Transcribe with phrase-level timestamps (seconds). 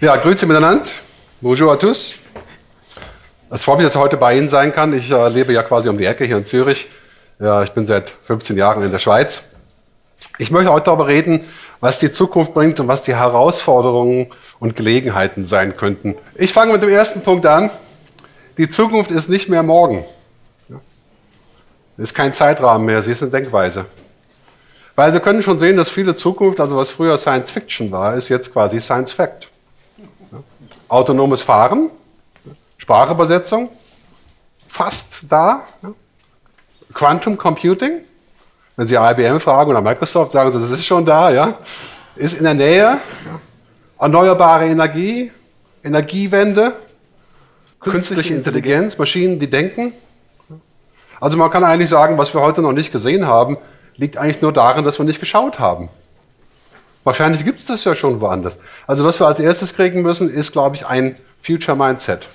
[0.00, 0.84] Ja, grüße miteinander.
[1.40, 2.14] Bonjour à tous.
[3.50, 4.96] Es freut mich, dass ich heute bei Ihnen sein kann.
[4.96, 6.86] Ich äh, lebe ja quasi um die Ecke hier in Zürich.
[7.40, 9.42] Ja, ich bin seit 15 Jahren in der Schweiz.
[10.38, 11.40] Ich möchte heute darüber reden,
[11.80, 14.28] was die Zukunft bringt und was die Herausforderungen
[14.60, 16.14] und Gelegenheiten sein könnten.
[16.36, 17.68] Ich fange mit dem ersten Punkt an.
[18.56, 20.04] Die Zukunft ist nicht mehr morgen.
[21.96, 23.86] Es ist kein Zeitrahmen mehr, sie ist eine Denkweise.
[24.94, 28.28] Weil wir können schon sehen, dass viele Zukunft, also was früher Science Fiction war, ist
[28.28, 29.48] jetzt quasi Science Fact.
[30.88, 31.90] Autonomes Fahren,
[32.78, 33.68] Sprachübersetzung,
[34.66, 35.62] fast da.
[36.94, 38.00] Quantum Computing,
[38.76, 41.58] wenn Sie IBM fragen oder Microsoft, sagen Sie, das ist schon da, ja.
[42.16, 42.98] Ist in der Nähe.
[43.98, 45.30] Erneuerbare Energie,
[45.84, 46.72] Energiewende,
[47.80, 49.92] künstliche Intelligenz, Maschinen, die denken.
[51.20, 53.58] Also man kann eigentlich sagen, was wir heute noch nicht gesehen haben,
[53.96, 55.88] liegt eigentlich nur darin, dass wir nicht geschaut haben.
[57.04, 58.58] Wahrscheinlich gibt es das ja schon woanders.
[58.86, 62.26] Also was wir als erstes kriegen müssen, ist, glaube ich, ein Future Mindset.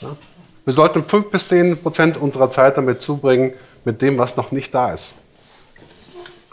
[0.00, 0.16] Ja?
[0.64, 3.52] Wir sollten 5 bis 10 Prozent unserer Zeit damit zubringen,
[3.84, 5.12] mit dem, was noch nicht da ist.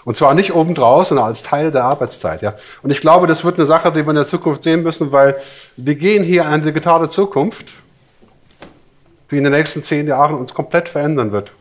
[0.06, 2.42] Und zwar nicht obendraus, sondern als Teil der Arbeitszeit.
[2.42, 2.54] Ja.
[2.82, 5.38] Und ich glaube, das wird eine Sache, die wir in der Zukunft sehen müssen, weil
[5.76, 7.66] wir gehen hier in eine digitale Zukunft,
[9.30, 11.52] die in den nächsten zehn Jahren uns komplett verändern wird.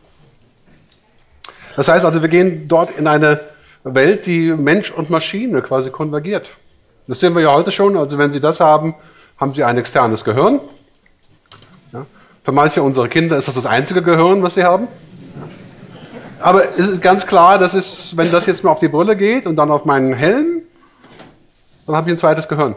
[1.75, 3.41] Das heißt also, wir gehen dort in eine
[3.83, 6.47] Welt, die Mensch und Maschine quasi konvergiert.
[7.07, 7.95] Das sehen wir ja heute schon.
[7.95, 8.95] Also wenn Sie das haben,
[9.37, 10.59] haben Sie ein externes Gehirn.
[11.93, 12.05] Ja.
[12.43, 14.87] Für manche unserer Kinder ist das das einzige Gehirn, was sie haben.
[16.39, 19.45] Aber es ist ganz klar, das ist, wenn das jetzt mal auf die Brille geht
[19.45, 20.61] und dann auf meinen Helm,
[21.85, 22.75] dann habe ich ein zweites Gehirn.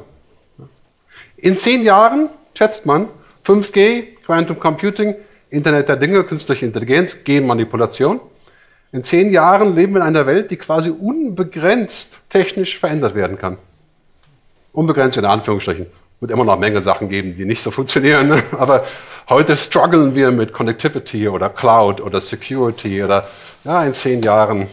[1.36, 3.08] In zehn Jahren, schätzt man,
[3.46, 5.14] 5G, Quantum Computing,
[5.50, 8.20] Internet der Dinge, künstliche Intelligenz, Genmanipulation.
[8.92, 13.56] In zehn Jahren leben wir in einer Welt, die quasi unbegrenzt technisch verändert werden kann.
[14.72, 15.86] Unbegrenzt in Anführungsstrichen.
[16.18, 18.28] Wird immer noch eine Menge Sachen geben, die nicht so funktionieren.
[18.28, 18.42] Ne?
[18.58, 18.84] Aber
[19.28, 23.26] heute strugglen wir mit Connectivity oder Cloud oder Security oder
[23.64, 24.66] ja, in zehn Jahren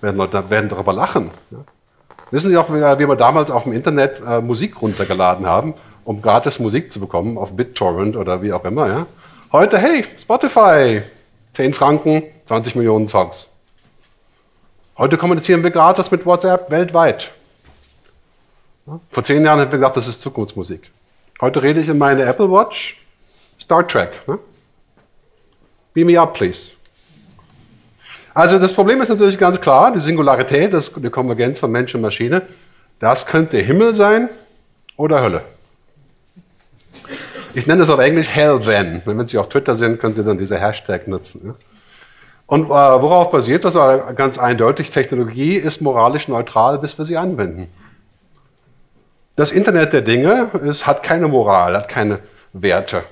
[0.00, 1.30] werden Leute werden darüber lachen.
[1.50, 1.58] Ja?
[2.30, 6.58] Wissen Sie auch, wie wir damals auf dem Internet äh, Musik runtergeladen haben, um gratis
[6.60, 8.88] Musik zu bekommen, auf BitTorrent oder wie auch immer.
[8.88, 9.06] Ja?
[9.52, 11.02] Heute, hey, Spotify,
[11.52, 13.46] 10 Franken, 20 Millionen Songs.
[14.96, 17.32] Heute kommunizieren wir gratis mit WhatsApp weltweit.
[19.10, 20.90] Vor zehn Jahren hätten wir gedacht, das ist Zukunftsmusik.
[21.40, 22.96] Heute rede ich in meine Apple Watch,
[23.58, 24.10] Star Trek.
[24.28, 24.38] Ne?
[25.94, 26.72] Beam me up, please.
[28.34, 32.00] Also das Problem ist natürlich ganz klar, die Singularität, das, die Konvergenz von Mensch und
[32.00, 32.42] Maschine,
[32.98, 34.28] das könnte Himmel sein
[34.96, 35.42] oder Hölle.
[37.54, 39.02] Ich nenne es auf Englisch Hell Then.
[39.04, 41.46] Wenn Sie auf Twitter sind, können Sie dann diese Hashtag nutzen.
[41.46, 41.54] Ne?
[42.46, 43.74] Und äh, worauf basiert das?
[44.16, 47.72] Ganz eindeutig, Technologie ist moralisch neutral, bis wir sie anwenden.
[49.36, 52.20] Das Internet der Dinge ist, hat keine Moral, hat keine
[52.52, 53.02] Werte.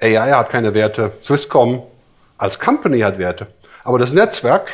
[0.00, 1.82] AI hat keine Werte, Swisscom
[2.38, 3.46] als Company hat Werte.
[3.84, 4.70] Aber das Netzwerk,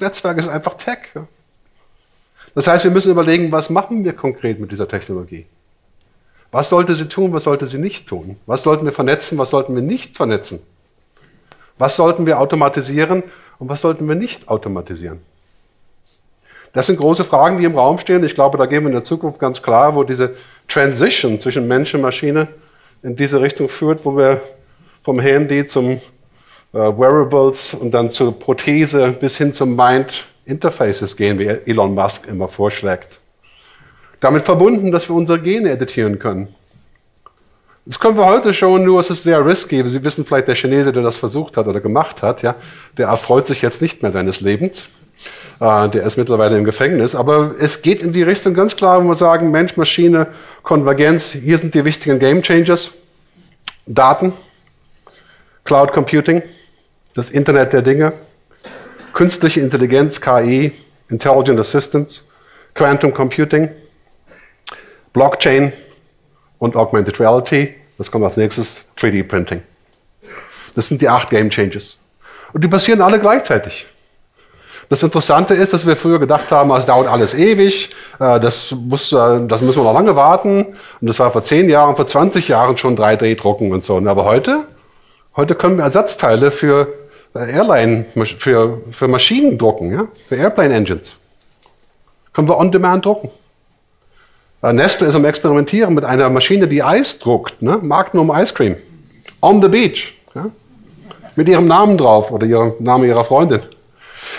[0.00, 0.98] Netzwerk ist einfach Tech.
[2.54, 5.46] Das heißt, wir müssen überlegen, was machen wir konkret mit dieser Technologie?
[6.50, 8.38] Was sollte sie tun, was sollte sie nicht tun?
[8.46, 10.60] Was sollten wir vernetzen, was sollten wir nicht vernetzen?
[11.78, 13.22] Was sollten wir automatisieren
[13.58, 15.20] und was sollten wir nicht automatisieren?
[16.72, 18.22] Das sind große Fragen, die im Raum stehen.
[18.24, 20.34] Ich glaube, da gehen wir in der Zukunft ganz klar, wo diese
[20.68, 22.48] Transition zwischen Mensch und Maschine
[23.02, 24.40] in diese Richtung führt, wo wir
[25.02, 25.98] vom Handy zum äh,
[26.72, 32.48] Wearables und dann zur Prothese bis hin zum Mind Interfaces gehen, wie Elon Musk immer
[32.48, 33.18] vorschlägt.
[34.20, 36.54] Damit verbunden, dass wir unsere Gene editieren können.
[37.88, 39.82] Das können wir heute schon, nur es ist sehr risky.
[39.88, 42.54] Sie wissen vielleicht, der Chinese, der das versucht hat oder gemacht hat, ja,
[42.98, 44.88] der erfreut sich jetzt nicht mehr seines Lebens.
[45.58, 47.14] Äh, der ist mittlerweile im Gefängnis.
[47.14, 50.26] Aber es geht in die Richtung ganz klar, wo wir sagen, Mensch, Maschine,
[50.62, 52.90] Konvergenz, hier sind die wichtigen Game Changers.
[53.86, 54.34] Daten,
[55.64, 56.42] Cloud Computing,
[57.14, 58.12] das Internet der Dinge,
[59.14, 60.72] künstliche Intelligenz, KI,
[61.08, 62.20] Intelligent Assistance,
[62.74, 63.70] Quantum Computing,
[65.14, 65.72] Blockchain
[66.58, 67.77] und Augmented Reality.
[67.98, 69.62] Das kommt als nächstes, 3D Printing.
[70.74, 71.96] Das sind die acht Game Changes.
[72.52, 73.86] Und die passieren alle gleichzeitig.
[74.88, 77.90] Das Interessante ist, dass wir früher gedacht haben, es dauert alles ewig,
[78.20, 80.76] äh, das, muss, äh, das müssen wir noch lange warten.
[81.00, 83.98] Und das war vor 10 Jahren, vor 20 Jahren schon 3D-Drucken und so.
[83.98, 84.64] Aber heute,
[85.36, 86.88] heute können wir Ersatzteile für
[87.34, 88.06] äh, Airline,
[88.38, 90.08] für, für Maschinen drucken, ja?
[90.28, 91.16] für Airplane Engines.
[92.32, 93.30] Können wir on demand drucken.
[94.62, 97.78] Nestle ist am Experimentieren mit einer Maschine, die Eis druckt, ne?
[97.80, 98.76] Magnum Ice Cream.
[99.40, 100.14] On the beach.
[100.34, 100.46] Ja?
[101.36, 103.60] Mit ihrem Namen drauf oder ihrem Namen ihrer Freundin.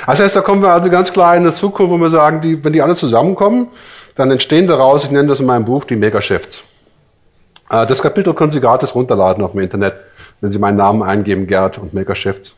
[0.05, 2.61] Das heißt, da kommen wir also ganz klar in eine Zukunft, wo wir sagen, die,
[2.63, 3.67] wenn die alle zusammenkommen,
[4.15, 6.63] dann entstehen daraus, ich nenne das in meinem Buch, die Megashifts.
[7.69, 9.93] Äh, das Kapitel können Sie gratis runterladen auf dem Internet,
[10.41, 12.55] wenn Sie meinen Namen eingeben, Gerd und Megashifts.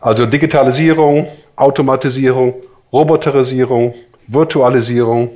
[0.00, 2.54] Also Digitalisierung, Automatisierung,
[2.92, 3.94] Roboterisierung,
[4.26, 5.30] Virtualisierung.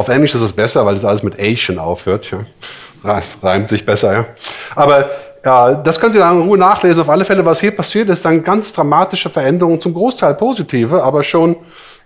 [0.00, 2.30] Auf Englisch ist es besser, weil das alles mit Asian aufhört.
[2.30, 3.20] Ja.
[3.42, 4.26] Reimt sich besser, ja.
[4.74, 5.10] Aber
[5.44, 7.02] ja, das können Sie dann in Ruhe nachlesen.
[7.02, 11.22] Auf alle Fälle, was hier passiert, ist dann ganz dramatische Veränderungen, zum Großteil positive, aber
[11.22, 11.54] schon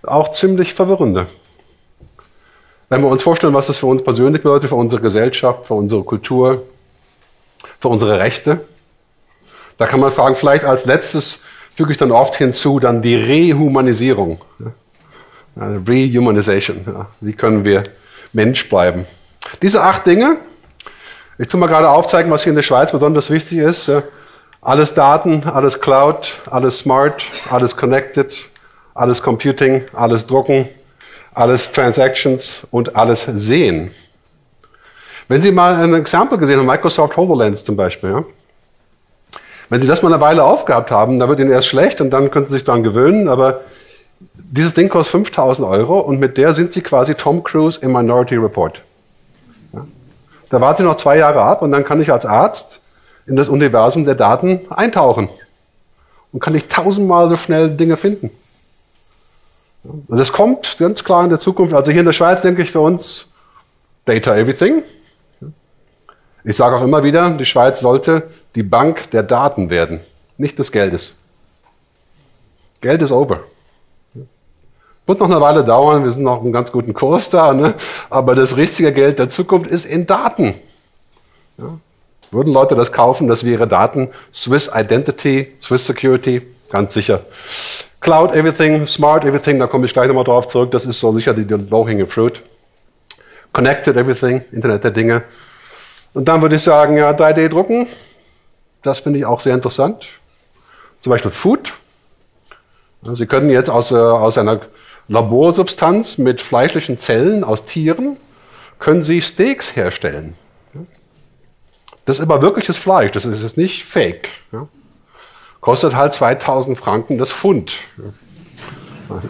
[0.03, 1.27] auch ziemlich verwirrende.
[2.89, 6.03] Wenn wir uns vorstellen, was das für uns persönlich bedeutet, für unsere Gesellschaft, für unsere
[6.03, 6.63] Kultur,
[7.79, 8.59] für unsere Rechte,
[9.77, 11.39] da kann man fragen, vielleicht als letztes
[11.73, 14.41] füge ich dann oft hinzu dann die Rehumanisierung.
[15.57, 17.05] Rehumanization.
[17.21, 17.83] Wie können wir
[18.33, 19.05] Mensch bleiben?
[19.61, 20.37] Diese acht Dinge,
[21.37, 23.91] ich tue mal gerade aufzeigen, was hier in der Schweiz besonders wichtig ist.
[24.61, 28.35] Alles Daten, alles Cloud, alles Smart, alles Connected,
[28.93, 30.67] alles Computing, alles Drucken,
[31.33, 33.91] alles Transactions und alles Sehen.
[35.27, 38.23] Wenn Sie mal ein Exempel gesehen haben, Microsoft HoloLens zum Beispiel, ja?
[39.69, 42.31] wenn Sie das mal eine Weile aufgehabt haben, dann wird Ihnen erst schlecht und dann
[42.31, 43.61] können Sie sich daran gewöhnen, aber
[44.33, 48.35] dieses Ding kostet 5000 Euro und mit der sind Sie quasi Tom Cruise im Minority
[48.35, 48.81] Report.
[50.49, 52.81] Da warte ich noch zwei Jahre ab und dann kann ich als Arzt
[53.25, 55.29] in das Universum der Daten eintauchen.
[56.31, 58.29] Und kann ich tausendmal so schnell Dinge finden.
[59.83, 61.73] Und das kommt ganz klar in der Zukunft.
[61.73, 63.27] Also hier in der Schweiz denke ich für uns
[64.05, 64.83] Data Everything.
[66.43, 70.01] Ich sage auch immer wieder, die Schweiz sollte die Bank der Daten werden,
[70.37, 71.15] nicht des Geldes.
[72.81, 73.39] Geld ist over.
[75.05, 77.75] Wird noch eine Weile dauern, wir sind noch einen ganz guten Kurs da, ne?
[78.09, 80.55] aber das richtige Geld der Zukunft ist in Daten.
[81.57, 81.77] Ja?
[82.31, 86.41] Würden Leute das kaufen, dass wir ihre Daten, Swiss Identity, Swiss Security,
[86.71, 87.21] ganz sicher.
[88.01, 91.33] Cloud Everything, Smart Everything, da komme ich gleich nochmal drauf zurück, das ist so sicher
[91.33, 92.41] die, low-hanging fruit.
[93.53, 95.23] Connected Everything, Internet der Dinge.
[96.13, 97.87] Und dann würde ich sagen, ja, 3D drucken,
[98.81, 100.05] das finde ich auch sehr interessant.
[101.01, 101.73] Zum Beispiel Food.
[103.03, 104.61] Sie können jetzt aus, äh, aus einer
[105.07, 108.17] Laborsubstanz mit fleischlichen Zellen aus Tieren
[108.79, 110.35] können Sie Steaks herstellen.
[112.05, 114.29] Das ist aber wirkliches Fleisch, das ist jetzt nicht fake.
[115.59, 117.73] Kostet halt 2000 Franken das Pfund.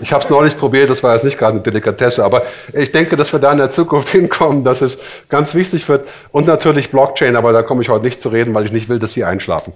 [0.02, 2.44] Ich habe es neulich probiert, das war jetzt nicht gerade eine Delikatesse, aber
[2.74, 4.98] ich denke, dass wir da in der Zukunft hinkommen, dass es
[5.30, 6.08] ganz wichtig wird.
[6.32, 9.00] Und natürlich Blockchain, aber da komme ich heute nicht zu reden, weil ich nicht will,
[9.00, 9.74] dass Sie einschlafen.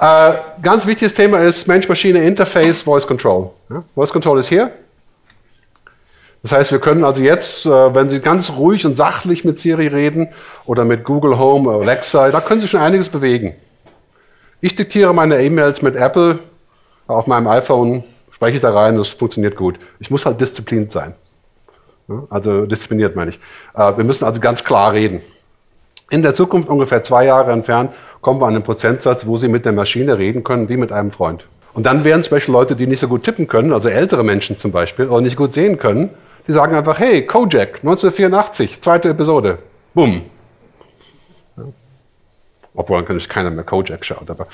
[0.00, 0.32] Äh,
[0.62, 3.50] ganz wichtiges Thema ist Mensch-Maschine-Interface, Voice Control.
[3.68, 3.84] Ja?
[3.94, 4.70] Voice Control ist hier.
[6.42, 9.88] Das heißt, wir können also jetzt, äh, wenn Sie ganz ruhig und sachlich mit Siri
[9.88, 10.28] reden
[10.64, 13.54] oder mit Google Home, Alexa, da können Sie schon einiges bewegen.
[14.62, 16.38] Ich diktiere meine E-Mails mit Apple
[17.06, 19.78] auf meinem iPhone, spreche ich da rein, das funktioniert gut.
[19.98, 21.14] Ich muss halt diszipliniert sein.
[22.30, 23.40] Also diszipliniert meine ich.
[23.74, 25.20] Äh, wir müssen also ganz klar reden.
[26.08, 29.64] In der Zukunft, ungefähr zwei Jahre entfernt, kommen wir an einen Prozentsatz, wo Sie mit
[29.64, 31.44] der Maschine reden können, wie mit einem Freund.
[31.72, 34.58] Und dann werden zum Beispiel Leute, die nicht so gut tippen können, also ältere Menschen
[34.58, 36.10] zum Beispiel, oder nicht gut sehen können,
[36.46, 39.58] die sagen einfach, hey, Kojak, 1984, zweite Episode.
[39.94, 40.22] Bumm.
[42.74, 44.28] Obwohl dann natürlich keiner mehr Kojak schaut.
[44.28, 44.46] Aber,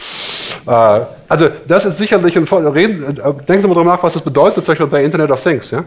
[0.67, 3.03] äh, also das ist sicherlich ein Voll Reden.
[3.03, 5.70] Äh, denken Sie mal darüber nach, was das bedeutet, zum Beispiel bei Internet of Things.
[5.70, 5.85] Ja?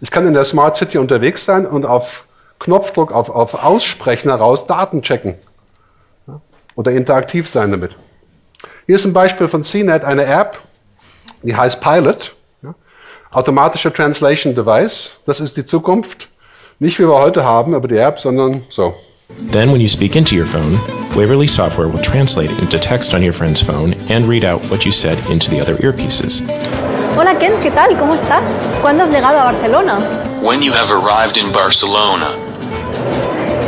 [0.00, 2.24] Ich kann in der Smart City unterwegs sein und auf
[2.58, 5.34] Knopfdruck, auf, auf Aussprechen heraus Daten checken
[6.76, 7.92] oder interaktiv sein damit.
[8.86, 10.60] Hier ist ein Beispiel von CNET, eine App,
[11.42, 12.34] die heißt Pilot.
[12.62, 12.74] Ja,
[13.32, 16.28] automatische Translation Device, das ist die Zukunft.
[16.78, 18.94] Nicht wie wir heute haben über die App, sondern so.
[19.50, 20.78] Then, when you speak into your phone,
[21.16, 24.84] Waverly software will translate it into text on your friend's phone and read out what
[24.84, 26.42] you said into the other earpieces.
[27.16, 27.96] Hola Ken, ¿qué tal?
[27.96, 28.66] ¿Cómo estás?
[28.82, 29.98] ¿Cuándo has llegado a Barcelona?
[30.42, 32.28] When you have arrived in Barcelona.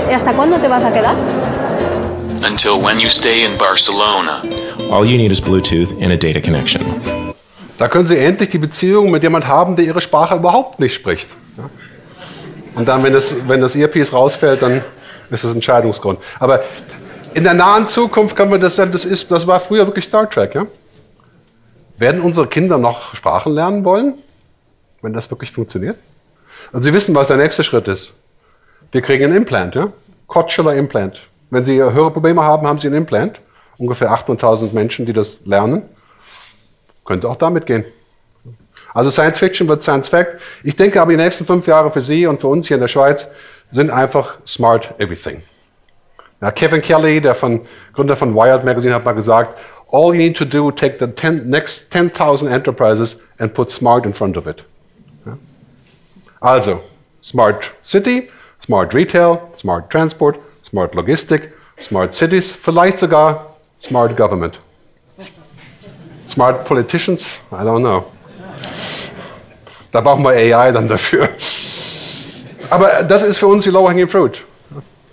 [0.09, 1.17] ¿Y hasta cuándo te vas a quedar?
[2.49, 4.43] Until when you stay in Barcelona.
[4.90, 6.83] All you need is Bluetooth and a data connection.
[7.78, 11.28] Da können Sie endlich die Beziehung mit jemand haben, der Ihre Sprache überhaupt nicht spricht.
[12.75, 14.83] Und dann, wenn das, wenn das Earpiece rausfällt, dann
[15.31, 16.19] ist das Entscheidungsgrund.
[16.40, 16.64] Aber
[17.35, 20.28] in der nahen Zukunft kann man das sagen, das, ist, das war früher wirklich Star
[20.28, 20.55] Trek.
[20.55, 20.67] Ja?
[21.99, 24.14] Werden unsere Kinder noch Sprachen lernen wollen,
[25.02, 25.97] wenn das wirklich funktioniert?
[26.73, 28.12] Und Sie wissen, was der nächste Schritt ist.
[28.90, 29.93] Wir kriegen ein Implant, ja?
[30.26, 31.21] Cochlear Implant.
[31.50, 33.40] Wenn Sie Hörprobleme haben, haben Sie ein Implant.
[33.78, 35.83] Ungefähr 800.000 Menschen, die das lernen.
[37.05, 37.85] Könnte auch damit gehen.
[38.93, 40.40] Also Science Fiction wird Science Fact.
[40.64, 42.88] Ich denke aber, die nächsten fünf Jahre für Sie und für uns hier in der
[42.88, 43.28] Schweiz
[43.71, 45.43] sind einfach Smart Everything.
[46.40, 47.61] Ja, Kevin Kelly, der von,
[47.95, 49.59] Gründer von Wired Magazine, hat mal gesagt,
[49.90, 54.12] All you need to do, take the 10, next 10,000 enterprises and put smart in
[54.12, 54.62] front of it.
[55.25, 55.38] Ja?
[56.40, 56.81] Also,
[57.23, 58.28] Smart City,
[58.61, 64.58] Smart Retail, Smart Transport, Smart Logistik, Smart Cities, vielleicht sogar Smart Government.
[66.28, 68.04] Smart Politicians, I don't know.
[69.90, 71.30] Da brauchen wir AI dann dafür.
[72.68, 74.44] Aber das ist für uns die low-hanging fruit.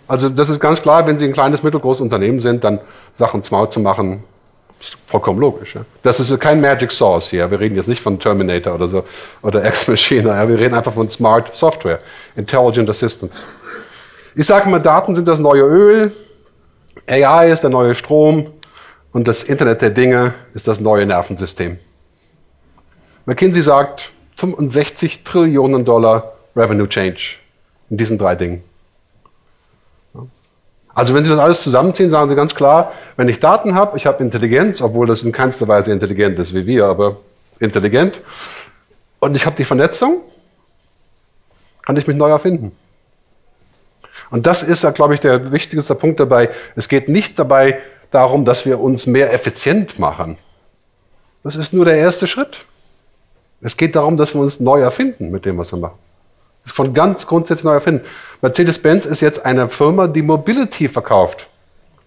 [0.07, 2.79] Also das ist ganz klar, wenn Sie ein kleines, mittelgroßes Unternehmen sind, dann
[3.13, 4.23] Sachen smart zu machen,
[4.79, 5.75] ist vollkommen logisch.
[5.75, 5.85] Ja.
[6.03, 7.49] Das ist kein Magic Source hier.
[7.49, 9.03] Wir reden jetzt nicht von Terminator oder so
[9.41, 10.35] oder Ex Machina.
[10.35, 10.49] Ja.
[10.49, 11.99] Wir reden einfach von Smart Software,
[12.35, 13.39] Intelligent Assistance.
[14.37, 16.11] Ich sage mal, Daten sind das neue Öl,
[17.09, 18.51] AI ist der neue Strom
[19.13, 21.79] und das Internet der Dinge ist das neue Nervensystem.
[23.25, 27.37] McKinsey sagt 65 Trillionen Dollar Revenue Change
[27.89, 28.61] in diesen drei Dingen.
[30.93, 34.05] Also wenn Sie das alles zusammenziehen, sagen Sie ganz klar, wenn ich Daten habe, ich
[34.05, 37.17] habe Intelligenz, obwohl das in keinster Weise intelligent ist wie wir, aber
[37.59, 38.19] intelligent,
[39.19, 40.21] und ich habe die Vernetzung,
[41.85, 42.73] kann ich mich neu erfinden.
[44.35, 46.49] Und das ist, glaube ich, der wichtigste Punkt dabei.
[46.75, 47.79] Es geht nicht dabei
[48.11, 50.35] darum, dass wir uns mehr effizient machen.
[51.41, 52.65] Das ist nur der erste Schritt.
[53.61, 55.97] Es geht darum, dass wir uns neu erfinden mit dem, was wir machen.
[56.63, 58.03] Das ist von ganz grundsätzlich neu erfinden.
[58.41, 61.47] Mercedes-Benz ist jetzt eine Firma, die Mobility verkauft,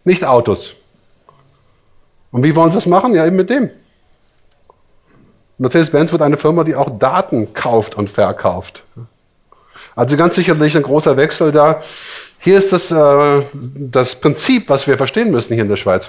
[0.04, 0.74] nicht Autos.
[2.30, 3.14] Und wie wollen sie das machen?
[3.14, 3.70] Ja, eben mit dem.
[5.56, 8.82] Mercedes-Benz wird eine Firma, die auch Daten kauft und verkauft.
[9.98, 11.80] Also ganz sicherlich ein großer Wechsel da.
[12.38, 16.08] Hier ist das, äh, das Prinzip, was wir verstehen müssen hier in der Schweiz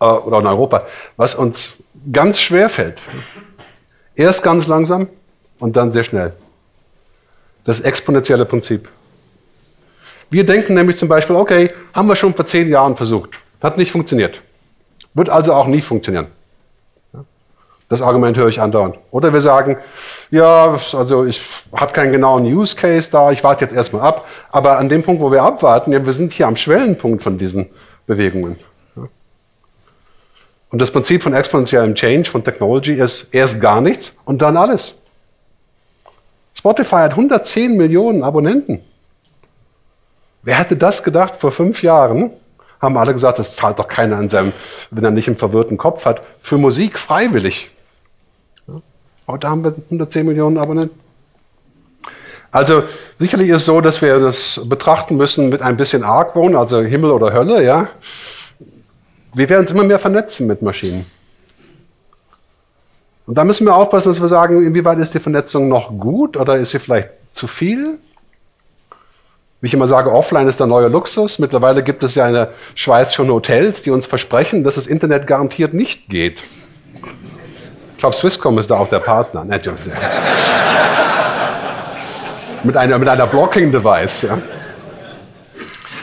[0.00, 0.86] äh, oder in Europa,
[1.18, 1.74] was uns
[2.10, 3.02] ganz schwer fällt.
[4.16, 5.08] Erst ganz langsam
[5.58, 6.32] und dann sehr schnell.
[7.66, 8.88] Das exponentielle Prinzip.
[10.30, 13.32] Wir denken nämlich zum Beispiel, okay, haben wir schon vor zehn Jahren versucht.
[13.62, 14.40] Hat nicht funktioniert.
[15.12, 16.28] Wird also auch nie funktionieren.
[17.92, 18.96] Das Argument höre ich andauernd.
[19.10, 19.76] Oder wir sagen,
[20.30, 21.42] ja, also ich
[21.74, 24.26] habe keinen genauen Use Case da, ich warte jetzt erstmal ab.
[24.50, 27.68] Aber an dem Punkt, wo wir abwarten, ja, wir sind hier am Schwellenpunkt von diesen
[28.06, 28.56] Bewegungen.
[30.70, 34.94] Und das Prinzip von exponentiellem Change, von Technology, ist erst gar nichts und dann alles.
[36.54, 38.80] Spotify hat 110 Millionen Abonnenten.
[40.42, 42.30] Wer hätte das gedacht vor fünf Jahren?
[42.80, 44.54] Haben alle gesagt, das zahlt doch keiner an seinem,
[44.90, 47.70] wenn er nicht einen verwirrten Kopf hat, für Musik freiwillig.
[49.32, 51.00] Heute haben wir 110 Millionen Abonnenten.
[52.50, 52.82] Also
[53.18, 57.12] sicherlich ist es so, dass wir das betrachten müssen mit ein bisschen Argwohn, also Himmel
[57.12, 57.88] oder Hölle, ja.
[59.32, 61.06] Wir werden uns immer mehr vernetzen mit Maschinen.
[63.24, 66.58] Und da müssen wir aufpassen, dass wir sagen, inwieweit ist die Vernetzung noch gut oder
[66.58, 67.96] ist sie vielleicht zu viel?
[69.62, 71.38] Wie ich immer sage, offline ist der neue Luxus.
[71.38, 75.26] Mittlerweile gibt es ja in der Schweiz schon Hotels, die uns versprechen, dass das Internet
[75.26, 76.42] garantiert nicht geht.
[78.02, 79.44] Ich glaube, Swisscom ist da auch der Partner.
[82.64, 84.22] mit einer, mit einer Blocking-Device.
[84.22, 84.38] Ja.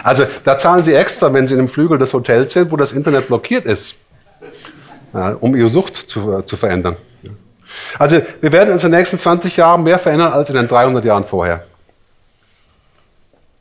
[0.01, 2.93] Also da zahlen Sie extra, wenn Sie in einem Flügel des Hotels sind, wo das
[2.93, 3.95] Internet blockiert ist,
[5.13, 6.95] ja, um Ihre Sucht zu, zu verändern.
[7.97, 11.03] Also wir werden uns in den nächsten 20 Jahren mehr verändern als in den 300
[11.03, 11.65] Jahren vorher.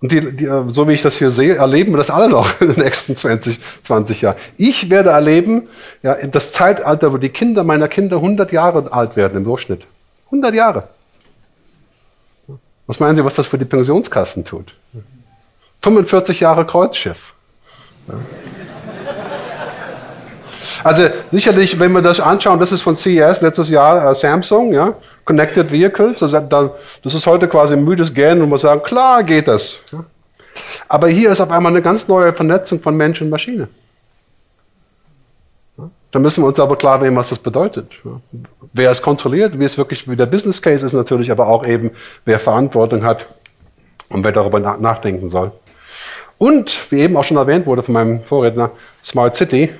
[0.00, 2.68] Und die, die, so wie ich das hier sehe, erleben wir das alle noch in
[2.74, 4.36] den nächsten 20, 20 Jahren.
[4.56, 5.68] Ich werde erleben,
[6.02, 9.82] ja, das Zeitalter, wo die Kinder meiner Kinder 100 Jahre alt werden im Durchschnitt.
[10.26, 10.88] 100 Jahre.
[12.86, 14.74] Was meinen Sie, was das für die Pensionskassen tut?
[15.82, 17.34] 45 Jahre Kreuzschiff.
[18.08, 18.14] Ja.
[20.84, 24.94] Also sicherlich, wenn wir das anschauen, das ist von CES letztes Jahr äh, Samsung, ja,
[25.24, 26.22] Connected Vehicles.
[26.22, 26.40] Also,
[27.02, 29.78] das ist heute quasi ein müdes Gähnen und wir sagen, klar geht das.
[29.92, 30.04] Ja.
[30.88, 33.68] Aber hier ist auf einmal eine ganz neue Vernetzung von Mensch und Maschine.
[36.10, 37.90] Da müssen wir uns aber klar werden, was das bedeutet.
[38.72, 41.90] Wer es kontrolliert, wie es wirklich, wie der Business Case ist natürlich, aber auch eben,
[42.24, 43.26] wer Verantwortung hat
[44.08, 45.52] und wer darüber nachdenken soll.
[46.38, 48.70] Und, wie eben auch schon erwähnt wurde von meinem Vorredner,
[49.04, 49.70] Smart City,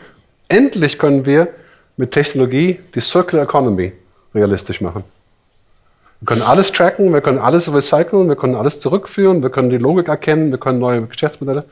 [0.49, 1.49] Endlich können wir
[1.97, 3.93] mit Technologie die Circular Economy
[4.35, 5.05] realistisch machen.
[6.21, 9.78] Wir können alles tracken, wir können alles recyceln, wir können alles zurückführen, wir können die
[9.78, 11.64] Logik erkennen, wir können neue Geschäftsmodelle.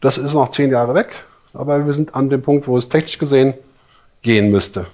[0.00, 1.14] Das ist noch zehn Jahre weg,
[1.52, 3.54] aber wir sind an dem Punkt, wo es technisch gesehen
[4.22, 4.86] gehen müsste.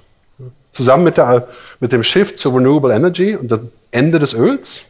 [0.72, 1.48] Zusammen mit, der,
[1.80, 4.82] mit dem Shift zu Renewable Energy und dem Ende des Öls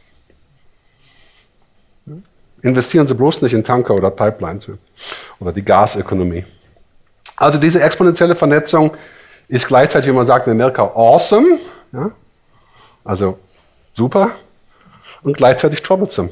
[2.61, 4.67] investieren Sie bloß nicht in Tanker oder Pipelines
[5.39, 6.45] oder die Gasökonomie.
[7.41, 8.91] Also diese exponentielle Vernetzung
[9.47, 11.57] ist gleichzeitig, wie man sagt in Amerika, awesome,
[11.91, 12.11] ja?
[13.03, 13.39] also
[13.95, 14.29] super,
[15.23, 16.29] und gleichzeitig troublesome.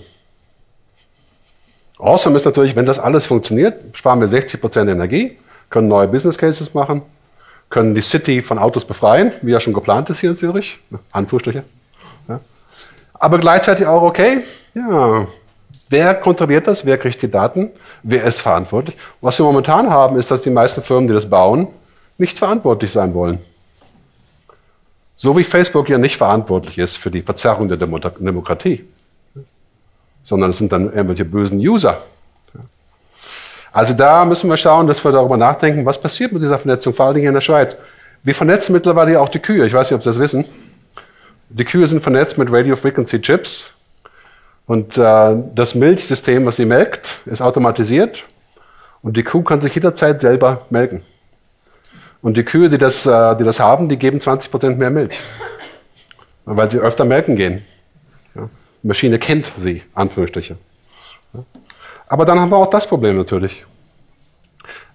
[1.97, 5.35] Awesome ist natürlich, wenn das alles funktioniert, sparen wir 60% Energie,
[5.71, 7.01] können neue Business Cases machen,
[7.71, 10.77] können die City von Autos befreien, wie ja schon geplant ist hier in Zürich.
[11.11, 11.63] Anführungsstriche.
[12.27, 12.39] Ja.
[13.15, 14.43] Aber gleichzeitig auch, okay,
[14.75, 15.27] ja,
[15.89, 17.71] wer kontrolliert das, wer kriegt die Daten,
[18.03, 18.95] wer ist verantwortlich.
[19.21, 21.67] Was wir momentan haben, ist, dass die meisten Firmen, die das bauen,
[22.17, 23.39] nicht verantwortlich sein wollen.
[25.15, 28.85] So wie Facebook ja nicht verantwortlich ist für die Verzerrung der Demokratie,
[30.23, 32.01] sondern es sind dann irgendwelche bösen User.
[33.71, 37.07] Also da müssen wir schauen, dass wir darüber nachdenken, was passiert mit dieser Vernetzung, vor
[37.07, 37.75] allen Dingen in der Schweiz.
[38.23, 39.65] Wir vernetzen mittlerweile auch die Kühe.
[39.65, 40.45] Ich weiß nicht, ob Sie das wissen.
[41.49, 43.73] Die Kühe sind vernetzt mit Radio Frequency Chips.
[44.69, 48.23] Und äh, das Milchsystem, was sie melkt, ist automatisiert.
[49.01, 51.01] Und die Kuh kann sich jederzeit selber melken.
[52.21, 55.19] Und die Kühe, die das, äh, die das haben, die geben 20% mehr Milch.
[56.45, 57.65] Weil sie öfter melken gehen.
[58.35, 58.47] Ja.
[58.83, 60.55] Die Maschine kennt sie, Anführungsstriche.
[61.33, 61.43] Ja.
[62.07, 63.65] Aber dann haben wir auch das Problem natürlich.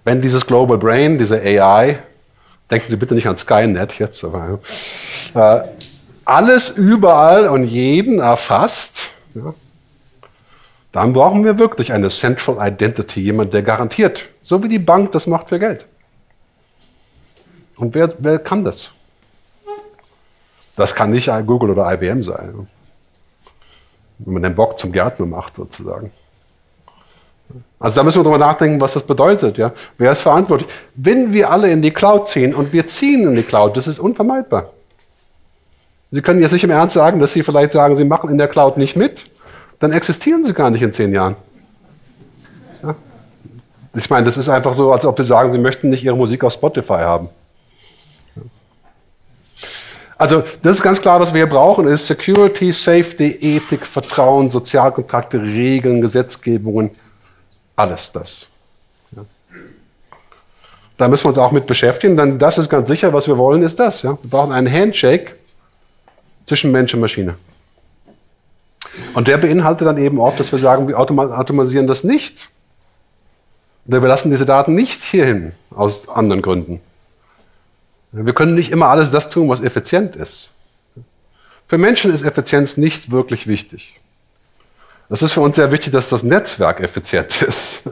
[0.05, 1.99] Wenn dieses Global Brain, diese AI,
[2.71, 4.61] denken Sie bitte nicht an Skynet jetzt, aber
[5.33, 5.59] äh,
[6.23, 9.53] alles überall und jeden erfasst, ja,
[10.95, 15.27] dann brauchen wir wirklich eine Central Identity, jemand, der garantiert, so wie die Bank das
[15.27, 15.83] macht für Geld.
[17.75, 18.91] Und wer, wer kann das?
[20.77, 22.69] Das kann nicht Google oder IBM sein.
[24.19, 26.11] Wenn man den Bock zum Gärtner macht, sozusagen.
[27.77, 29.57] Also da müssen wir darüber nachdenken, was das bedeutet.
[29.57, 29.73] Ja?
[29.97, 30.71] Wer ist verantwortlich?
[30.95, 33.99] Wenn wir alle in die Cloud ziehen und wir ziehen in die Cloud, das ist
[33.99, 34.69] unvermeidbar.
[36.11, 38.47] Sie können jetzt nicht im Ernst sagen, dass Sie vielleicht sagen, Sie machen in der
[38.47, 39.25] Cloud nicht mit,
[39.85, 41.35] dann existieren Sie gar nicht in zehn Jahren.
[42.81, 42.95] Ja?
[43.93, 46.43] Ich meine, das ist einfach so, als ob Sie sagen, Sie möchten nicht Ihre Musik
[46.43, 47.29] auf Spotify haben.
[50.17, 55.39] Also das ist ganz klar, was wir hier brauchen, ist Security, Safety, Ethik, Vertrauen, Sozialkontakte,
[55.39, 56.89] Regeln, Gesetzgebungen,
[57.75, 58.47] alles das.
[59.11, 59.23] Ja.
[60.97, 63.61] Da müssen wir uns auch mit beschäftigen, denn das ist ganz sicher, was wir wollen,
[63.61, 64.01] ist das.
[64.01, 64.17] Ja.
[64.19, 65.33] Wir brauchen einen Handshake
[66.47, 67.35] zwischen Mensch und Maschine.
[69.13, 72.49] Und der beinhaltet dann eben auch, dass wir sagen, wir automatisieren das nicht.
[73.87, 76.81] Oder wir lassen diese Daten nicht hierhin, aus anderen Gründen.
[78.11, 80.53] Wir können nicht immer alles das tun, was effizient ist.
[81.67, 83.99] Für Menschen ist Effizienz nicht wirklich wichtig.
[85.09, 87.83] Es ist für uns sehr wichtig, dass das Netzwerk effizient ist.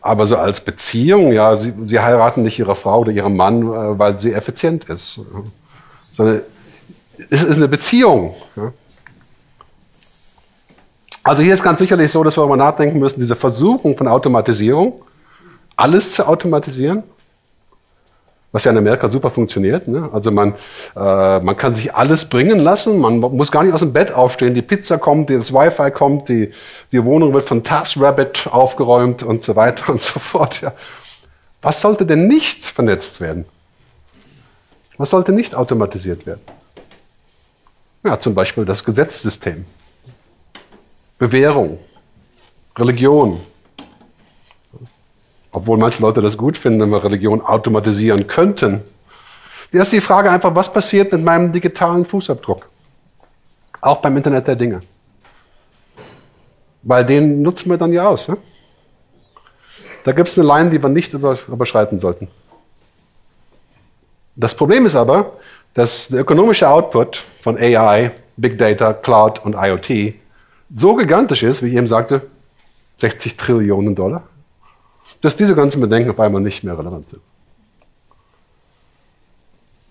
[0.00, 3.98] Aber so als Beziehung, ja, sie, sie heiraten nicht ihre Frau oder ihren Mann, äh,
[3.98, 5.20] weil sie effizient ist.
[6.12, 6.42] Sondern
[7.30, 8.34] es ist eine Beziehung.
[11.24, 15.02] Also hier ist ganz sicherlich so, dass wir darüber nachdenken müssen, diese Versuchung von Automatisierung,
[15.74, 17.02] alles zu automatisieren,
[18.52, 19.88] was ja in Amerika super funktioniert.
[19.88, 20.08] Ne?
[20.12, 20.54] Also man,
[20.94, 24.54] äh, man kann sich alles bringen lassen, man muss gar nicht aus dem Bett aufstehen,
[24.54, 26.52] die Pizza kommt, das Wi-Fi kommt, die,
[26.92, 30.60] die Wohnung wird von TaskRabbit aufgeräumt und so weiter und so fort.
[30.60, 30.74] Ja.
[31.62, 33.46] Was sollte denn nicht vernetzt werden?
[34.98, 36.42] Was sollte nicht automatisiert werden?
[38.04, 39.64] Ja, zum Beispiel das Gesetzessystem,
[41.18, 41.78] Bewährung,
[42.76, 43.40] Religion,
[45.52, 48.82] obwohl manche Leute das gut finden, wenn wir Religion automatisieren könnten.
[49.72, 52.68] Die erste Frage einfach, was passiert mit meinem digitalen Fußabdruck?
[53.80, 54.80] Auch beim Internet der Dinge.
[56.82, 58.28] Weil den nutzen wir dann ja aus.
[58.28, 58.36] Ne?
[60.04, 62.28] Da gibt es eine Line, die wir nicht überschreiten sollten.
[64.36, 65.34] Das Problem ist aber,
[65.74, 70.14] dass der ökonomische Output von AI, Big Data, Cloud und IoT
[70.74, 72.26] so gigantisch ist, wie ich eben sagte,
[72.98, 74.24] 60 Trillionen Dollar
[75.24, 77.22] dass diese ganzen Bedenken auf einmal nicht mehr relevant sind.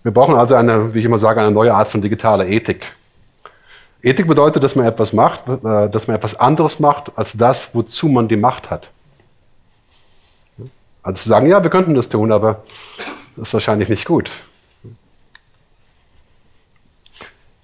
[0.04, 2.92] Wir brauchen also eine, wie ich immer sage, eine neue Art von digitaler Ethik.
[4.00, 8.08] Ethik bedeutet, dass man etwas macht, äh, dass man etwas anderes macht, als das, wozu
[8.08, 8.90] man die Macht hat.
[11.02, 12.62] Also zu sagen, ja, wir könnten das tun, aber
[13.34, 14.30] das ist wahrscheinlich nicht gut.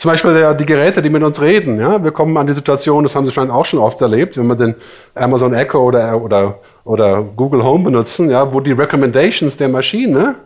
[0.00, 1.78] Zum Beispiel der, die Geräte, die mit uns reden.
[1.78, 2.02] Ja?
[2.02, 4.56] Wir kommen an die Situation, das haben Sie schon auch schon oft erlebt, wenn wir
[4.56, 4.74] den
[5.14, 10.36] Amazon Echo oder, oder, oder Google Home benutzen, ja, wo die Recommendations der Maschine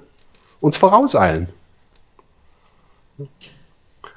[0.60, 1.46] uns vorauseilen.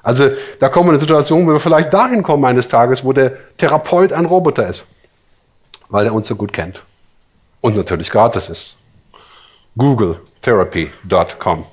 [0.02, 3.12] Also da kommen wir in eine Situation, wo wir vielleicht dahin kommen eines Tages, wo
[3.12, 4.82] der Therapeut ein Roboter ist,
[5.88, 6.82] weil er uns so gut kennt.
[7.60, 8.76] Und natürlich gratis ist.
[9.76, 11.64] GoogleTherapy.com.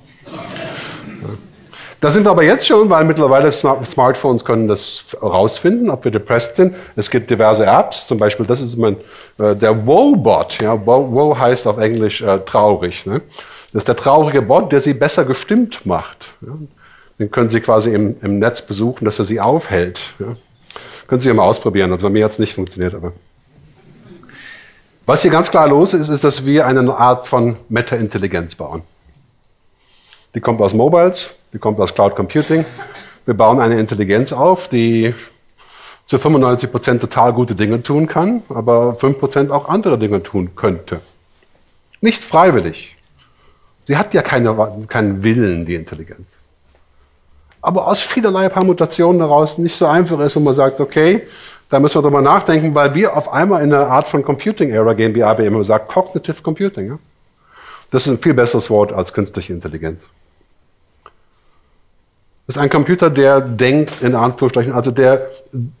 [2.00, 6.56] Da sind wir aber jetzt schon, weil mittlerweile Smartphones können das rausfinden, ob wir depressed
[6.56, 6.74] sind.
[6.94, 8.96] Es gibt diverse Apps, zum Beispiel, das ist mein,
[9.38, 10.60] äh, der Woe-Bot.
[10.60, 13.06] Ja, Woe, heißt auf Englisch äh, traurig.
[13.06, 13.22] Ne?
[13.72, 16.28] Das ist der traurige Bot, der Sie besser gestimmt macht.
[16.42, 16.52] Ja?
[17.18, 20.00] Den können Sie quasi im, im Netz besuchen, dass er Sie aufhält.
[20.18, 20.36] Ja?
[21.06, 21.92] Können Sie ja mal ausprobieren.
[21.92, 23.12] Also bei mir hat es nicht funktioniert, aber.
[25.06, 28.82] Was hier ganz klar los ist, ist, dass wir eine Art von Meta-Intelligenz bauen.
[30.36, 32.66] Die kommt aus Mobiles, die kommt aus Cloud Computing.
[33.24, 35.14] Wir bauen eine Intelligenz auf, die
[36.04, 40.54] zu 95 Prozent total gute Dinge tun kann, aber 5 Prozent auch andere Dinge tun
[40.54, 41.00] könnte.
[42.02, 42.96] Nicht freiwillig.
[43.86, 46.38] Sie hat ja keine, keinen Willen, die Intelligenz.
[47.62, 51.26] Aber aus vielerlei Permutationen daraus nicht so einfach ist und man sagt, okay,
[51.70, 55.14] da müssen wir drüber nachdenken, weil wir auf einmal in eine Art von Computing-Era gehen,
[55.14, 56.88] wie IBM immer sagt, Cognitive Computing.
[56.88, 56.98] Ja?
[57.90, 60.10] Das ist ein viel besseres Wort als künstliche Intelligenz.
[62.46, 65.30] Das ist ein Computer, der denkt, in Anführungsstrichen, also der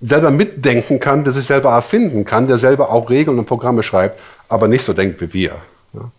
[0.00, 4.20] selber mitdenken kann, der sich selber erfinden kann, der selber auch Regeln und Programme schreibt,
[4.48, 5.56] aber nicht so denkt wie wir.
[5.92, 6.10] Ja?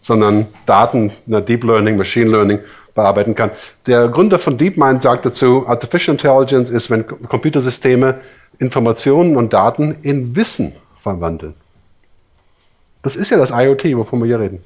[0.00, 2.58] Sondern Daten, Deep Learning, Machine Learning
[2.94, 3.52] bearbeiten kann.
[3.86, 8.20] Der Gründer von DeepMind sagt dazu, Artificial Intelligence ist, wenn Computersysteme
[8.58, 11.54] Informationen und Daten in Wissen verwandeln.
[13.02, 14.62] Das ist ja das IoT, wovon wir hier reden.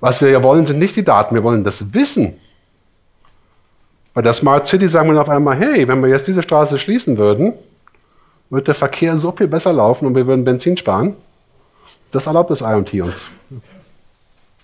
[0.00, 2.34] Was wir ja wollen, sind nicht die Daten, wir wollen das Wissen.
[4.12, 7.16] Bei der Smart City sagen wir auf einmal, hey, wenn wir jetzt diese Straße schließen
[7.16, 7.52] würden,
[8.50, 11.14] wird der Verkehr so viel besser laufen und wir würden Benzin sparen.
[12.10, 13.26] Das erlaubt das IoT uns.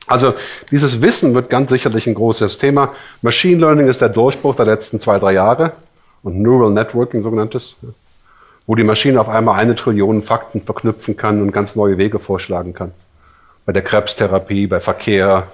[0.09, 0.35] Also
[0.70, 2.94] dieses Wissen wird ganz sicherlich ein großes Thema.
[3.22, 5.72] Machine Learning ist der Durchbruch der letzten zwei, drei Jahre
[6.22, 7.76] und Neural Networking sogenanntes,
[8.66, 12.72] wo die Maschine auf einmal eine Trillion Fakten verknüpfen kann und ganz neue Wege vorschlagen
[12.72, 12.92] kann.
[13.64, 15.48] Bei der Krebstherapie, bei Verkehr,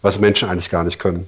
[0.00, 1.26] was Menschen eigentlich gar nicht können.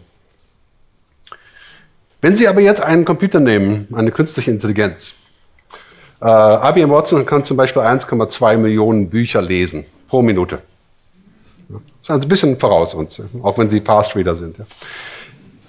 [2.21, 5.15] Wenn Sie aber jetzt einen Computer nehmen, eine künstliche Intelligenz,
[6.21, 10.59] äh, IBM Watson kann zum Beispiel 1,2 Millionen Bücher lesen pro Minute.
[11.69, 14.59] Das ist ein bisschen voraus uns, auch wenn Sie Fast Reader sind.
[14.59, 14.65] Ja.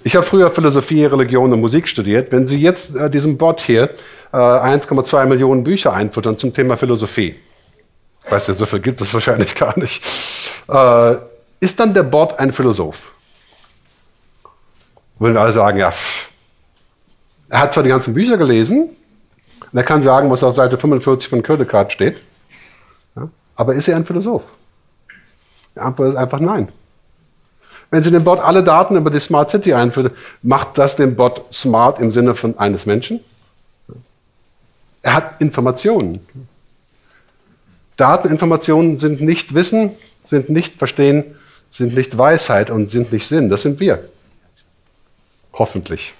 [0.02, 2.32] Ich habe früher Philosophie, Religion und Musik studiert.
[2.32, 3.90] Wenn Sie jetzt äh, diesem Bot hier
[4.32, 7.36] äh, 1,2 Millionen Bücher einfuttern zum Thema Philosophie,
[8.28, 10.02] weiß nicht, so viel gibt es wahrscheinlich gar nicht,
[10.68, 11.16] äh,
[11.60, 13.12] ist dann der Bot ein Philosoph?
[15.18, 16.29] Würden wir alle sagen, ja, pff.
[17.50, 18.90] Er hat zwar die ganzen Bücher gelesen,
[19.72, 22.20] und er kann sagen, was auf Seite 45 von Kierkegaard steht,
[23.16, 24.44] ja, aber ist er ein Philosoph?
[25.74, 26.68] Die Antwort ist einfach nein.
[27.90, 31.52] Wenn Sie dem Bot alle Daten über die Smart City einführen, macht das den Bot
[31.52, 33.20] smart im Sinne von eines Menschen?
[35.02, 36.20] Er hat Informationen.
[37.96, 39.90] Dateninformationen sind nicht Wissen,
[40.24, 41.36] sind nicht Verstehen,
[41.70, 43.50] sind nicht Weisheit und sind nicht Sinn.
[43.50, 44.08] Das sind wir.
[45.52, 46.14] Hoffentlich.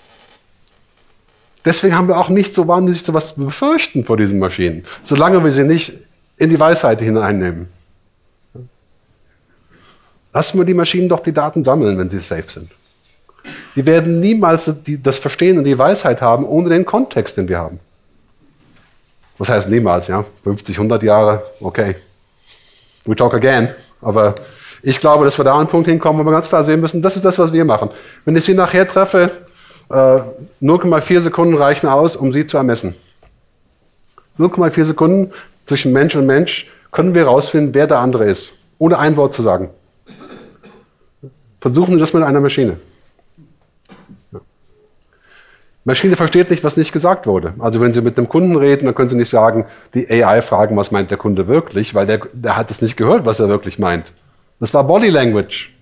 [1.64, 5.52] Deswegen haben wir auch nicht so wahnsinnig so was befürchten vor diesen Maschinen, solange wir
[5.52, 5.92] sie nicht
[6.36, 7.68] in die Weisheit hineinnehmen.
[10.32, 12.70] Lassen wir die Maschinen doch die Daten sammeln, wenn sie safe sind.
[13.74, 17.80] Sie werden niemals das Verstehen und die Weisheit haben, ohne den Kontext, den wir haben.
[19.38, 20.24] Was heißt niemals, ja?
[20.44, 21.96] 50, 100 Jahre, okay.
[23.04, 23.70] We talk again.
[24.00, 24.34] Aber
[24.82, 27.02] ich glaube, dass wir da an einen Punkt hinkommen, wo wir ganz klar sehen müssen,
[27.02, 27.90] das ist das, was wir machen.
[28.24, 29.30] Wenn ich Sie nachher treffe,
[29.90, 32.94] 0,4 äh, Sekunden reichen aus, um Sie zu ermessen.
[34.38, 35.32] 0,4 Sekunden
[35.66, 39.42] zwischen Mensch und Mensch können wir herausfinden, wer der andere ist, ohne ein Wort zu
[39.42, 39.70] sagen.
[41.60, 42.76] Versuchen Sie das mit einer Maschine.
[45.84, 47.54] Maschine versteht nicht, was nicht gesagt wurde.
[47.58, 50.76] Also wenn Sie mit einem Kunden reden, dann können Sie nicht sagen, die AI fragen,
[50.76, 53.78] was meint der Kunde wirklich, weil der, der hat es nicht gehört, was er wirklich
[53.78, 54.12] meint.
[54.60, 55.74] Das war Body Language.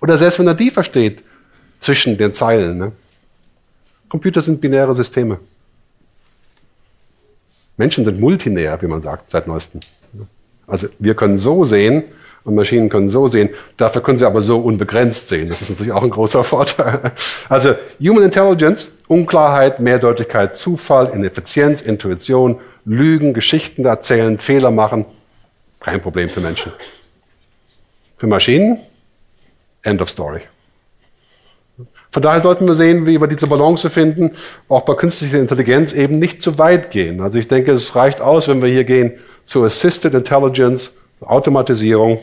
[0.00, 1.22] Oder selbst wenn er die versteht,
[1.80, 2.78] zwischen den Zeilen.
[2.78, 2.92] Ne?
[4.08, 5.38] Computer sind binäre Systeme.
[7.76, 9.80] Menschen sind multinär, wie man sagt, seit neuestem.
[10.66, 12.04] Also wir können so sehen,
[12.48, 13.50] und Maschinen können so sehen.
[13.76, 15.48] Dafür können sie aber so unbegrenzt sehen.
[15.48, 17.12] Das ist natürlich auch ein großer Vorteil.
[17.48, 25.04] Also Human Intelligence, Unklarheit, Mehrdeutigkeit, Zufall, Ineffizienz, Intuition, Lügen, Geschichten erzählen, Fehler machen.
[25.80, 26.72] Kein Problem für Menschen.
[28.16, 28.78] Für Maschinen,
[29.82, 30.40] end of story.
[32.10, 34.32] Von daher sollten wir sehen, wie wir diese Balance finden,
[34.68, 37.20] auch bei künstlicher Intelligenz eben nicht zu weit gehen.
[37.20, 39.12] Also ich denke, es reicht aus, wenn wir hier gehen
[39.44, 42.18] zu Assisted Intelligence, Automatisierung,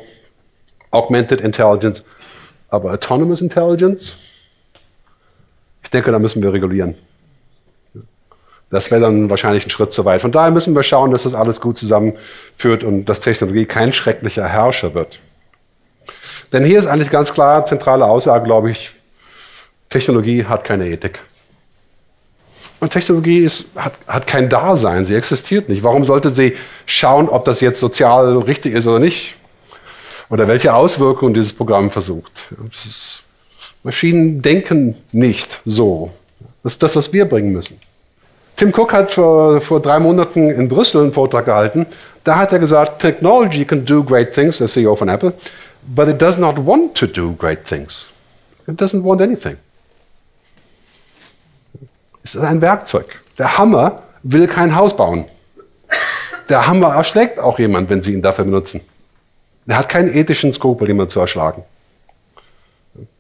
[0.89, 2.04] Augmented Intelligence,
[2.69, 4.15] aber Autonomous Intelligence,
[5.84, 6.95] ich denke, da müssen wir regulieren.
[8.71, 10.21] Das wäre dann wahrscheinlich ein Schritt zu weit.
[10.21, 14.48] Von daher müssen wir schauen, dass das alles gut zusammenführt und dass Technologie kein schrecklicher
[14.48, 15.19] Herrscher wird.
[16.52, 18.95] Denn hier ist eigentlich ganz klar zentrale Aussage, glaube ich,
[19.89, 21.19] Technologie hat keine Ethik.
[22.80, 25.84] Und Technologie ist, hat, hat kein Dasein, sie existiert nicht.
[25.84, 29.36] Warum sollte sie schauen, ob das jetzt sozial richtig ist oder nicht?
[30.30, 32.48] Oder welche Auswirkungen dieses Programm versucht?
[32.74, 33.24] Ist,
[33.84, 36.12] Maschinen denken nicht so.
[36.63, 37.80] Das ist das, was wir bringen müssen.
[38.56, 41.86] Tim Cook hat vor, vor drei Monaten in Brüssel einen Vortrag gehalten.
[42.24, 45.34] Da hat er gesagt, Technology can do great things, der CEO von Apple,
[45.88, 48.08] but it does not want to do great things.
[48.67, 49.58] It doesn't want anything.
[52.26, 53.06] Es ist ein Werkzeug.
[53.38, 55.26] Der Hammer will kein Haus bauen.
[56.50, 58.82] Der Hammer erschlägt auch jemand, wenn Sie ihn dafür benutzen.
[59.68, 61.64] Er hat keinen ethischen Skrupel, jemanden zu erschlagen.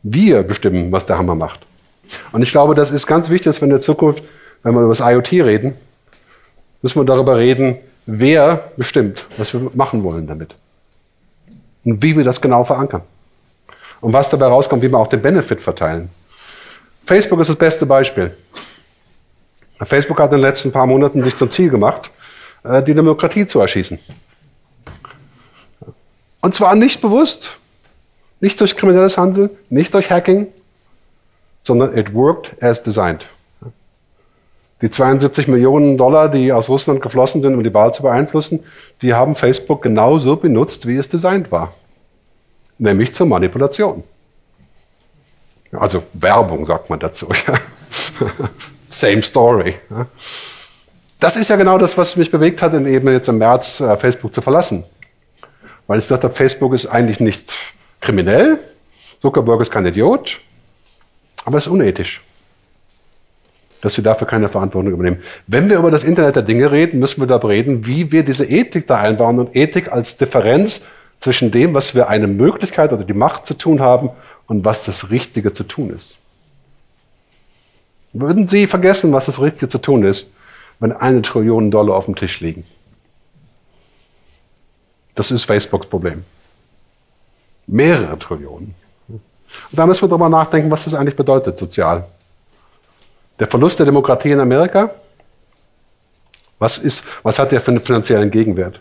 [0.01, 1.59] Wir bestimmen, was der Hammer macht.
[2.31, 4.23] Und ich glaube, das ist ganz wichtig, dass wir in der Zukunft,
[4.63, 5.75] wenn wir über das IoT reden,
[6.81, 10.55] müssen wir darüber reden, wer bestimmt, was wir machen wollen damit.
[11.83, 13.01] Und wie wir das genau verankern.
[14.01, 16.09] Und was dabei rauskommt, wie wir auch den Benefit verteilen.
[17.05, 18.35] Facebook ist das beste Beispiel.
[19.83, 22.09] Facebook hat in den letzten paar Monaten sich zum Ziel gemacht,
[22.63, 23.99] äh, die Demokratie zu erschießen.
[26.41, 27.57] Und zwar nicht bewusst,
[28.39, 30.47] nicht durch kriminelles Handeln, nicht durch Hacking,
[31.63, 33.25] sondern it worked as designed.
[34.81, 38.63] Die 72 Millionen Dollar, die aus Russland geflossen sind, um die Wahl zu beeinflussen,
[39.01, 41.73] die haben Facebook genauso benutzt, wie es designt war.
[42.77, 44.03] Nämlich zur Manipulation.
[45.71, 47.27] Also Werbung sagt man dazu.
[48.89, 49.75] Same story.
[51.19, 54.33] Das ist ja genau das, was mich bewegt hat, eben jetzt im März äh, Facebook
[54.33, 54.83] zu verlassen.
[55.87, 57.53] Weil ich habe, Facebook ist eigentlich nicht
[58.01, 58.59] kriminell,
[59.21, 60.39] Zuckerberg ist kein Idiot,
[61.45, 62.21] aber es ist unethisch,
[63.81, 65.19] dass sie dafür keine Verantwortung übernehmen.
[65.47, 68.45] Wenn wir über das Internet der Dinge reden, müssen wir darüber reden, wie wir diese
[68.45, 70.81] Ethik da einbauen und Ethik als Differenz
[71.19, 74.09] zwischen dem, was wir eine Möglichkeit oder die Macht zu tun haben
[74.47, 76.17] und was das Richtige zu tun ist.
[78.17, 80.27] Würden Sie vergessen, was das Richtige zu tun ist,
[80.79, 82.65] wenn eine Trillion Dollar auf dem Tisch liegen?
[85.15, 86.23] Das ist Facebooks Problem.
[87.67, 88.73] Mehrere Trillionen.
[89.09, 89.21] Und
[89.71, 92.05] da müssen wir darüber nachdenken, was das eigentlich bedeutet sozial.
[93.37, 94.91] Der Verlust der Demokratie in Amerika,
[96.57, 98.79] was, ist, was hat der für einen finanziellen Gegenwert?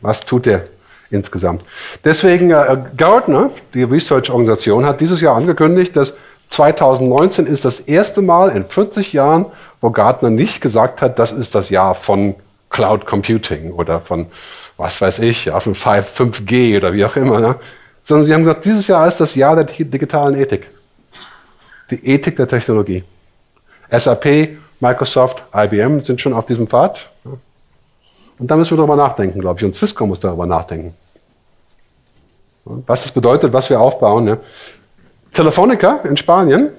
[0.00, 0.64] Was tut der
[1.10, 1.62] insgesamt?
[2.04, 6.14] Deswegen, äh, Gartner, die Research-Organisation, hat dieses Jahr angekündigt, dass
[6.50, 9.46] 2019 ist das erste Mal in 40 Jahren,
[9.80, 12.34] wo Gartner nicht gesagt hat, das ist das Jahr von
[12.70, 14.26] Cloud Computing oder von,
[14.76, 17.40] was weiß ich, ja, von 5, g oder wie auch immer.
[17.40, 17.56] Ne?
[18.02, 20.68] Sondern sie haben gesagt, dieses Jahr ist das Jahr der digitalen Ethik.
[21.90, 23.04] Die Ethik der Technologie.
[23.90, 26.98] SAP, Microsoft, IBM sind schon auf diesem Pfad.
[28.38, 29.64] Und da müssen wir darüber nachdenken, glaube ich.
[29.64, 30.94] Und Cisco muss darüber nachdenken.
[32.64, 34.24] Was das bedeutet, was wir aufbauen.
[34.24, 34.38] Ne?
[35.32, 36.70] Telefonica in Spanien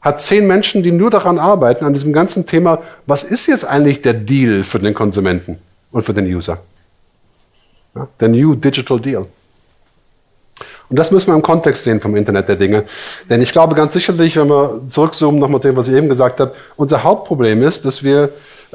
[0.00, 4.00] hat zehn Menschen, die nur daran arbeiten, an diesem ganzen Thema, was ist jetzt eigentlich
[4.00, 5.58] der Deal für den Konsumenten
[5.90, 6.58] und für den User?
[7.94, 9.26] Ja, der New Digital Deal.
[10.88, 12.84] Und das müssen wir im Kontext sehen vom Internet der Dinge.
[13.28, 16.54] Denn ich glaube ganz sicherlich, wenn wir zurückzoomen nochmal dem, was ich eben gesagt habe,
[16.76, 18.30] unser Hauptproblem ist, dass wir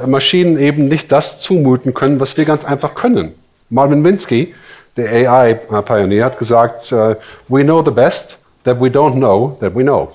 [0.05, 3.33] Maschinen eben nicht das zumuten können, was wir ganz einfach können.
[3.69, 4.53] Marvin Minsky,
[4.95, 7.15] der AI-Pionier, hat gesagt, uh,
[7.47, 10.11] we know the best, that we don't know that we know.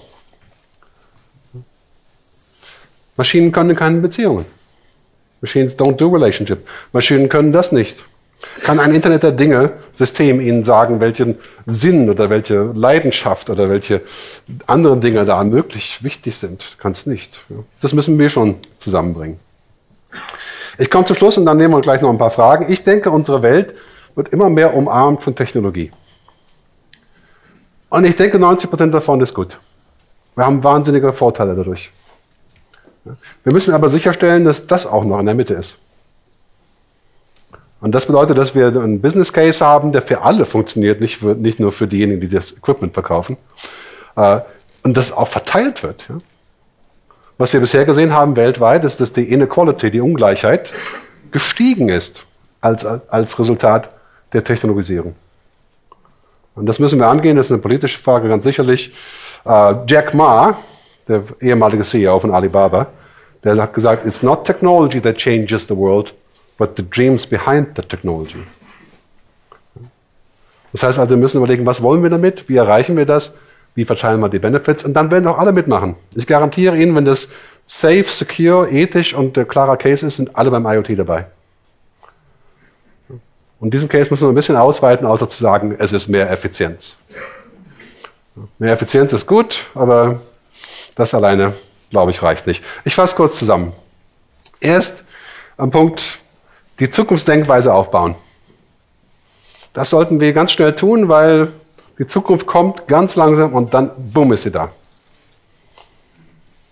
[3.16, 4.46] Maschinen können keine Beziehungen.
[5.40, 6.66] Machines don't do relationship.
[6.92, 8.04] Maschinen können das nicht.
[8.62, 14.02] Kann ein Internet der Dinge System Ihnen sagen, welchen Sinn oder welche Leidenschaft oder welche
[14.68, 16.76] anderen Dinge da möglich wichtig sind?
[16.78, 17.44] Kann es nicht.
[17.80, 19.40] Das müssen wir schon zusammenbringen.
[20.78, 22.70] Ich komme zum Schluss und dann nehmen wir gleich noch ein paar Fragen.
[22.70, 23.74] Ich denke, unsere Welt
[24.14, 25.90] wird immer mehr umarmt von Technologie.
[27.90, 29.59] Und ich denke, 90 Prozent davon ist gut.
[30.35, 31.90] Wir haben wahnsinnige Vorteile dadurch.
[33.44, 35.79] Wir müssen aber sicherstellen, dass das auch noch in der Mitte ist.
[37.81, 41.35] Und das bedeutet, dass wir einen Business Case haben, der für alle funktioniert, nicht, für,
[41.35, 43.37] nicht nur für diejenigen, die das Equipment verkaufen.
[44.16, 44.40] Äh,
[44.83, 46.05] und das auch verteilt wird.
[47.37, 50.72] Was wir bisher gesehen haben weltweit, ist, dass die Inequality, die Ungleichheit,
[51.31, 52.24] gestiegen ist
[52.61, 53.90] als, als Resultat
[54.33, 55.14] der Technologisierung.
[56.59, 58.92] Und das müssen wir angehen, das ist eine politische Frage ganz sicherlich.
[59.44, 60.59] Uh, Jack Ma,
[61.07, 62.88] der ehemalige CEO von Alibaba,
[63.44, 66.12] der hat gesagt, it's not technology that changes the world,
[66.59, 68.42] but the dreams behind the technology.
[70.73, 73.37] Das heißt also, wir müssen überlegen, was wollen wir damit, wie erreichen wir das,
[73.75, 75.94] wie verteilen wir die Benefits und dann werden auch alle mitmachen.
[76.14, 77.29] Ich garantiere Ihnen, wenn das
[77.64, 81.27] safe, secure, ethisch und äh, klarer Case ist, sind alle beim IoT dabei.
[83.61, 86.97] Und diesen Case müssen wir ein bisschen ausweiten, außer zu sagen, es ist mehr Effizienz.
[88.59, 90.21] Mehr Effizienz ist gut, aber
[90.94, 91.55] das alleine,
[91.90, 92.62] glaube ich, reicht nicht.
[92.85, 93.73] Ich fasse kurz zusammen.
[94.61, 95.05] Erst
[95.57, 96.21] am Punkt,
[96.79, 98.14] die Zukunftsdenkweise aufbauen.
[99.75, 101.53] Das sollten wir ganz schnell tun, weil
[101.99, 104.71] die Zukunft kommt ganz langsam und dann, bumm, ist sie da.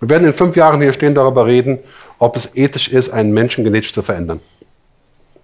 [0.00, 1.78] Wir werden in fünf Jahren hier stehen, darüber reden,
[2.18, 4.40] ob es ethisch ist, einen Menschen genetisch zu verändern.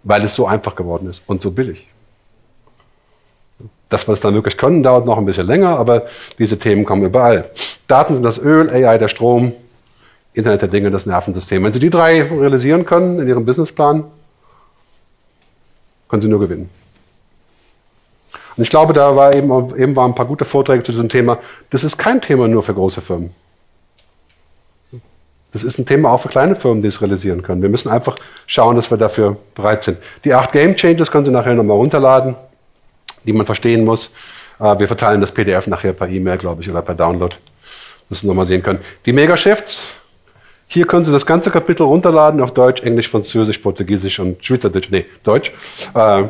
[0.05, 1.87] Weil es so einfach geworden ist und so billig.
[3.89, 6.07] Das, was dann wirklich können, dauert noch ein bisschen länger, aber
[6.39, 7.51] diese Themen kommen überall.
[7.87, 9.53] Daten sind das Öl, AI der Strom,
[10.33, 11.63] Internet der Dinge das Nervensystem.
[11.63, 14.05] Wenn Sie die drei realisieren können in Ihrem Businessplan,
[16.09, 16.71] können Sie nur gewinnen.
[18.57, 21.39] Und ich glaube, da war eben, eben waren ein paar gute Vorträge zu diesem Thema.
[21.71, 23.35] Das ist kein Thema nur für große Firmen.
[25.53, 27.61] Das ist ein Thema auch für kleine Firmen, die es realisieren können.
[27.61, 29.99] Wir müssen einfach schauen, dass wir dafür bereit sind.
[30.25, 32.37] Die acht Game Changes können Sie nachher nochmal runterladen
[33.25, 34.11] die man verstehen muss.
[34.59, 37.35] Äh, wir verteilen das PDF nachher per E-Mail, glaube ich, oder per Download,
[38.09, 38.81] dass Sie nochmal sehen können.
[39.07, 39.95] Die Megashifts,
[40.67, 45.07] hier können Sie das ganze Kapitel runterladen auf Deutsch, Englisch, Französisch, Portugiesisch und Schweizerdeutsch, nee,
[45.23, 45.53] Deutsch.
[45.95, 46.25] Äh,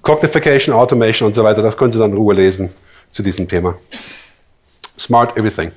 [0.00, 2.70] Cognification, Automation und so weiter, das können Sie dann in Ruhe lesen
[3.12, 3.76] zu diesem Thema.
[4.98, 5.70] Smart Everything.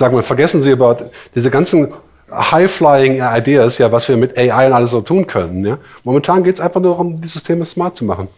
[0.00, 0.96] Sagen wir, vergessen Sie über
[1.34, 1.92] diese ganzen
[2.32, 5.62] high-flying Ideas, ja, was wir mit AI und alles so tun können.
[5.62, 5.78] Ja.
[6.04, 8.28] Momentan geht es einfach nur darum, dieses Systeme smart zu machen.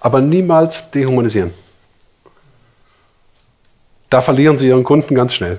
[0.00, 1.52] Aber niemals dehumanisieren.
[4.08, 5.58] Da verlieren Sie Ihren Kunden ganz schnell.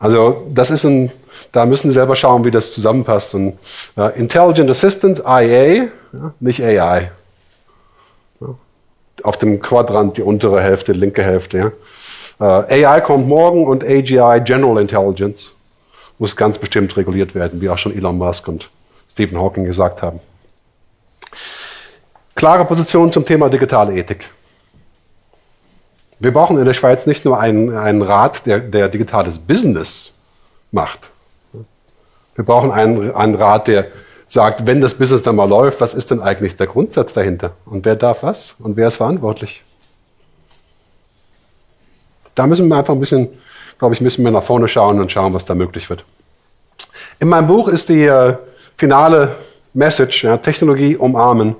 [0.00, 1.12] Also das ist ein,
[1.52, 3.36] da müssen Sie selber schauen, wie das zusammenpasst.
[3.36, 3.58] Und,
[3.96, 5.88] uh, Intelligent Assistance, IA, ja,
[6.40, 7.12] nicht AI.
[8.40, 8.48] Ja.
[9.22, 11.58] Auf dem Quadrant die untere Hälfte, linke Hälfte.
[11.58, 11.72] Ja.
[12.42, 15.52] Äh, AI kommt morgen und AGI, General Intelligence,
[16.18, 18.68] muss ganz bestimmt reguliert werden, wie auch schon Elon Musk und
[19.08, 20.18] Stephen Hawking gesagt haben.
[22.34, 24.28] Klare Position zum Thema digitale Ethik.
[26.18, 30.12] Wir brauchen in der Schweiz nicht nur einen, einen Rat, der, der digitales Business
[30.72, 31.10] macht.
[32.34, 33.86] Wir brauchen einen, einen Rat, der
[34.26, 37.52] sagt, wenn das Business dann mal läuft, was ist denn eigentlich der Grundsatz dahinter?
[37.66, 38.56] Und wer darf was?
[38.58, 39.62] Und wer ist verantwortlich?
[42.34, 43.28] Da müssen wir einfach ein bisschen,
[43.78, 46.04] glaube ich, müssen wir nach vorne schauen und schauen, was da möglich wird.
[47.18, 48.34] In meinem Buch ist die äh,
[48.76, 49.36] finale
[49.74, 51.56] Message, ja, Technologie umarmen,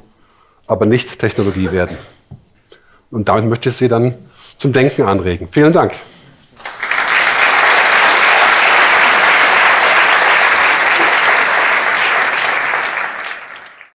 [0.67, 1.97] aber nicht Technologie werden.
[3.11, 4.15] Und damit möchte ich Sie dann
[4.57, 5.49] zum Denken anregen.
[5.51, 5.95] Vielen Dank.